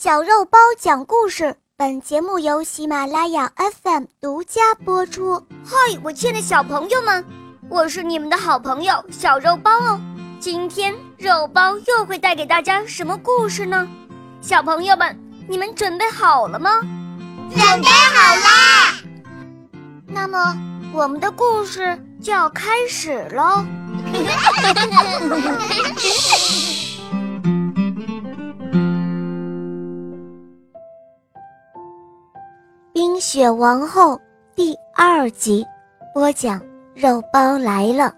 [0.00, 3.50] 小肉包讲故事，本节目由喜马拉雅
[3.82, 5.44] FM 独家播出。
[5.64, 5.74] 嗨，
[6.04, 7.24] 我亲爱的小朋友们，
[7.68, 10.00] 我是你们的好朋友小肉包哦。
[10.38, 13.88] 今天肉包又会带给大家什么故事呢？
[14.40, 16.78] 小朋友们，你们准备好了吗？
[17.50, 18.94] 准备好啦！
[20.06, 20.56] 那么，
[20.92, 23.64] 我们的故事就要开始喽。
[33.20, 34.18] 雪王后
[34.54, 35.66] 第二集，
[36.14, 36.60] 播讲
[36.94, 38.14] 肉包来了。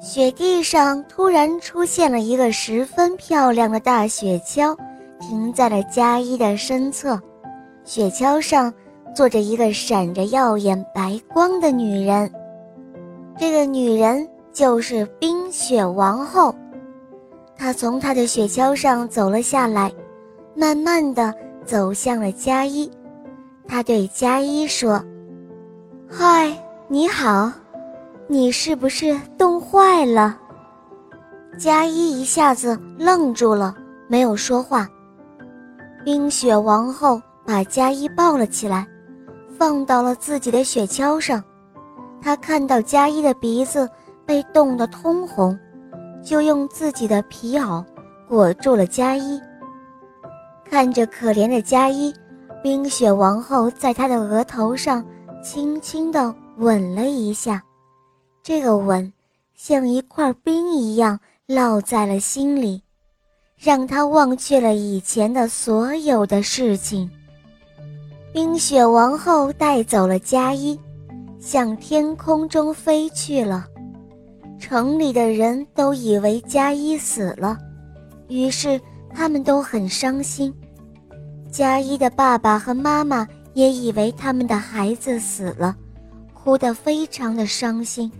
[0.00, 4.76] 雪地上突然出现了一个十分漂亮的大雪橇，
[5.20, 7.20] 停在了加一的身侧。
[7.82, 8.72] 雪橇上
[9.14, 12.30] 坐着一个闪着耀眼白光的女人，
[13.38, 16.54] 这个女人就是冰雪王后。
[17.56, 19.90] 她从她的雪橇上走了下来，
[20.54, 22.90] 慢慢的走向了加一。
[23.68, 25.02] 他对加一说
[26.08, 26.56] ：“嗨，
[26.88, 27.50] 你好，
[28.28, 30.38] 你是不是冻坏了？”
[31.58, 33.74] 加一一下子愣住了，
[34.08, 34.88] 没有说话。
[36.04, 38.86] 冰雪王后把加一抱了起来，
[39.58, 41.42] 放到了自己的雪橇上。
[42.20, 43.88] 她看到加一的鼻子
[44.24, 45.58] 被冻得通红，
[46.22, 47.84] 就用自己的皮袄
[48.28, 49.40] 裹住了加一。
[50.68, 52.14] 看着可怜的加一。
[52.66, 55.06] 冰雪王后在他的额头上
[55.40, 57.62] 轻轻地吻了一下，
[58.42, 59.12] 这个吻
[59.54, 62.82] 像一块冰一样烙在了心里，
[63.56, 67.08] 让他忘却了以前的所有的事情。
[68.32, 70.76] 冰雪王后带走了佳一，
[71.38, 73.64] 向天空中飞去了。
[74.58, 77.56] 城里的人都以为佳一死了，
[78.26, 78.80] 于是
[79.14, 80.52] 他们都很伤心。
[81.50, 85.74] 佳一的爸爸和妈妈也以为他们的孩子死了，
[86.34, 88.10] 哭得非常的伤心。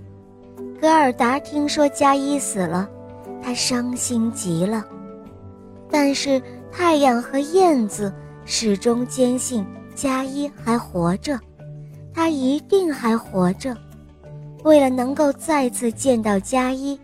[0.80, 2.88] 格尔达听说佳一死了，
[3.42, 4.84] 他伤心极了。
[5.90, 6.40] 但是
[6.72, 8.12] 太阳和燕子
[8.44, 9.64] 始终坚信
[9.94, 11.38] 佳一还活着，
[12.14, 13.76] 他一定还活着。
[14.64, 16.98] 为了能够再次见到佳一，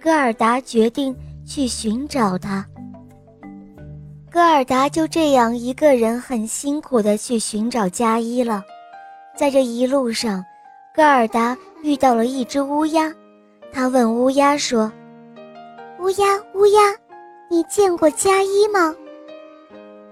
[0.00, 1.14] 格尔达决定
[1.44, 2.64] 去寻找他。
[4.38, 8.62] 戈尔达就这样一个人很辛苦地去寻找佳一了。
[9.36, 10.44] 在这一路上，
[10.94, 13.12] 戈尔达遇到了一只乌鸦，
[13.72, 14.92] 他问乌鸦说
[15.98, 16.80] ：“乌鸦，乌鸦，
[17.50, 18.94] 你见过佳一吗？”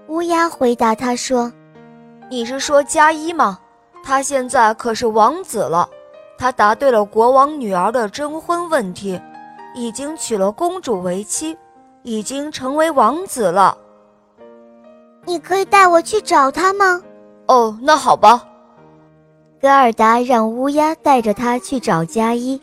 [0.09, 1.49] 乌鸦回答他说
[2.29, 3.57] ：“你是说佳一吗？
[4.03, 5.89] 他现在可是王子了，
[6.37, 9.17] 他答对了国王女儿的征婚问题，
[9.73, 11.57] 已经娶了公主为妻，
[12.03, 13.77] 已经成为王子了。”
[15.27, 17.01] 你可以带我去找他吗？
[17.47, 18.47] 哦，那好吧。
[19.59, 22.61] 格尔达让乌鸦带着他去找加一，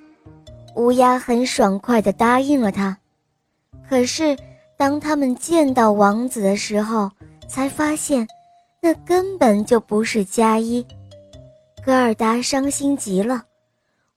[0.74, 2.96] 乌鸦很爽快地答应了他。
[3.86, 4.34] 可是，
[4.78, 7.10] 当他们见到王子的时候，
[7.46, 8.26] 才发现
[8.80, 10.82] 那根本就不是加一。
[11.84, 13.42] 格尔达伤心极了。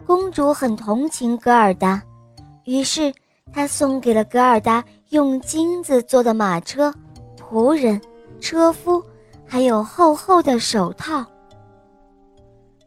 [0.06, 2.02] 公主很同情格尔达，
[2.63, 3.13] 于是
[3.52, 6.94] 她送给了格尔达用金子做的马车、
[7.38, 8.00] 仆人。
[8.40, 9.03] 车夫，
[9.46, 11.25] 还有厚厚的手套。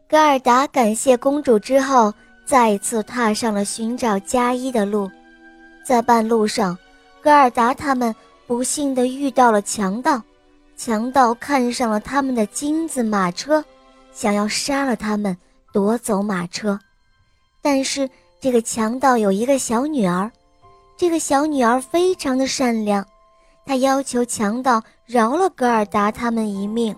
[0.09, 2.13] 格尔达感谢公主之后，
[2.45, 5.09] 再次踏上了寻找加一的路。
[5.85, 6.77] 在半路上，
[7.21, 8.13] 格尔达他们
[8.45, 10.21] 不幸地遇到了强盗，
[10.75, 13.63] 强盗看上了他们的金子马车，
[14.11, 15.35] 想要杀了他们，
[15.71, 16.77] 夺走马车。
[17.61, 20.29] 但是这个强盗有一个小女儿，
[20.97, 23.05] 这个小女儿非常的善良。
[23.65, 26.95] 他要求强盗饶了格尔达他们一命，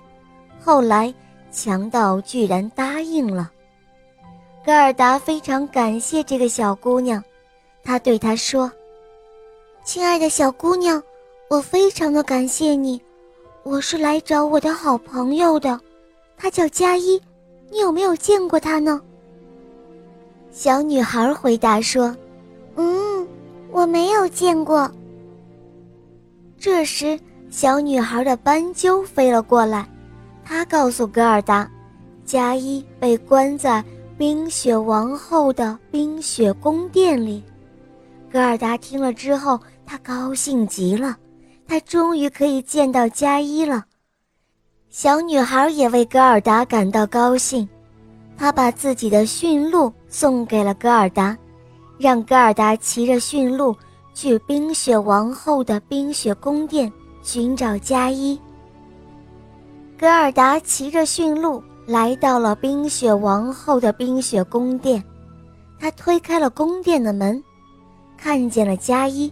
[0.63, 1.13] 后来
[1.51, 3.51] 强盗居然答应了。
[4.66, 7.22] 格尔达非常感谢这个小姑娘，
[7.84, 8.72] 他对她说
[9.84, 11.03] ：“亲爱的小姑娘，
[11.50, 13.00] 我非常的感谢你，
[13.63, 15.79] 我是来找我的好朋友的，
[16.37, 17.22] 他叫佳一，
[17.70, 19.02] 你有没有见过他呢？”
[20.49, 22.16] 小女孩回答说
[22.78, 23.28] ：“嗯，
[23.70, 24.90] 我没有见过。”
[26.63, 27.19] 这时，
[27.49, 29.85] 小女孩的斑鸠飞了过来，
[30.45, 31.69] 她告诉格尔达，
[32.23, 33.83] 加一被关在
[34.17, 37.43] 冰雪王后的冰雪宫殿里。
[38.31, 41.17] 格尔达听了之后，她高兴极了，
[41.67, 43.83] 她终于可以见到加一了。
[44.89, 47.67] 小女孩也为格尔达感到高兴，
[48.37, 51.37] 她把自己的驯鹿送给了格尔达，
[51.97, 53.75] 让格尔达骑着驯鹿。
[54.13, 58.39] 去冰雪王后的冰雪宫殿寻找加一。
[59.97, 65.03] 格尔达骑着驯鹿来到了冰雪王后的冰雪宫殿，
[65.79, 67.41] 他推开了宫殿的门，
[68.17, 69.31] 看见了加一。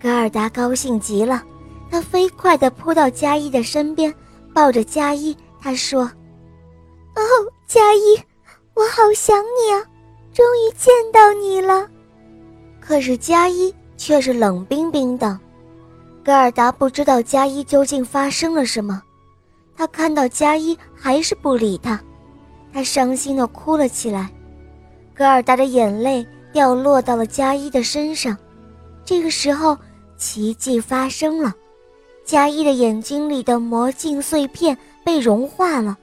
[0.00, 1.42] 格尔达高兴极了，
[1.90, 4.14] 他飞快地扑到加一的身边，
[4.54, 6.02] 抱着加一，他说
[7.16, 7.22] ：“哦，
[7.66, 8.18] 加一，
[8.74, 9.84] 我好想你啊，
[10.32, 11.86] 终于见到你了。”
[12.80, 15.38] 可是加一却是冷冰冰的。
[16.24, 19.02] 格尔达不知道加一究竟发生了什么，
[19.76, 22.00] 他看到加一还是不理他，
[22.72, 24.30] 他伤心地哭了起来。
[25.14, 28.34] 格尔达的眼泪掉落到了加一的身上。
[29.04, 29.76] 这个时候，
[30.16, 31.52] 奇迹发生了，
[32.24, 35.98] 加一的眼睛里的魔镜碎片被融化了，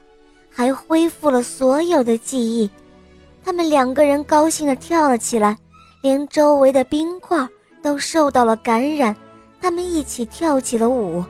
[0.51, 2.69] 还恢复了所有的记忆。
[3.43, 5.57] 他们两个人高兴地跳了起来，
[6.03, 7.47] 连周围的冰块
[7.87, 9.15] 都受到了感染。
[9.61, 11.23] 他们一起跳起了舞。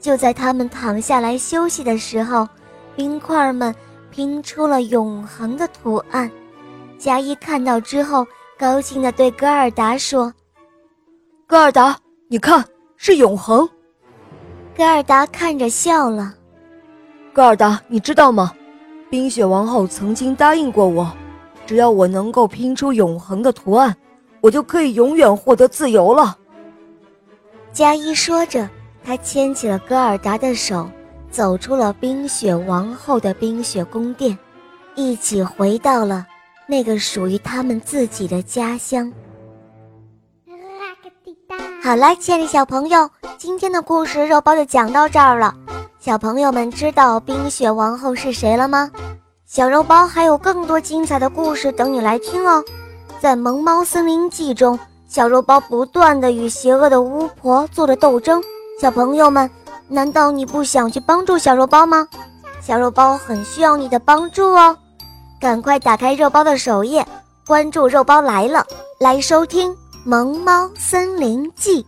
[0.00, 2.48] 就在他们躺下来休息的时候，
[2.96, 3.72] 冰块们
[4.10, 6.28] 拼出了永恒的图案。
[6.98, 8.26] 加一看到之后，
[8.58, 10.34] 高兴地对戈尔达说
[11.46, 11.96] ：“戈尔达，
[12.26, 12.64] 你看，
[12.96, 13.68] 是永恒。”
[14.76, 16.34] 戈尔达看着笑了。
[17.32, 18.52] 戈尔达，你知道吗？
[19.08, 21.08] 冰雪王后曾经答应过我，
[21.64, 23.96] 只要我能够拼出永恒的图案，
[24.40, 26.36] 我就可以永远获得自由了。
[27.72, 28.68] 加一说着，
[29.04, 30.88] 他牵起了戈尔达的手，
[31.30, 34.36] 走出了冰雪王后的冰雪宫殿，
[34.94, 36.26] 一起回到了
[36.66, 39.12] 那个属于他们自己的家乡。
[41.82, 43.08] 好了，亲爱的小朋友，
[43.38, 45.54] 今天的故事肉包就讲到这儿了。
[45.98, 48.90] 小朋友们知道冰雪王后是谁了吗？
[49.46, 52.62] 小肉包还有更多精彩的故事等你来听哦，
[53.20, 54.78] 在《萌猫森林记》中。
[55.06, 58.40] 小肉包不断的与邪恶的巫婆做着斗争，
[58.80, 59.50] 小朋友们，
[59.88, 62.06] 难道你不想去帮助小肉包吗？
[62.62, 64.76] 小肉包很需要你的帮助哦，
[65.40, 67.04] 赶快打开肉包的首页，
[67.44, 68.64] 关注“肉包来了”，
[69.00, 69.72] 来收听
[70.04, 71.82] 《萌猫森林记》。